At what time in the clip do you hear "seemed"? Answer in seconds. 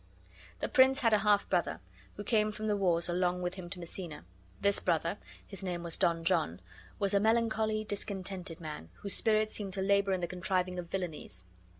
9.53-9.73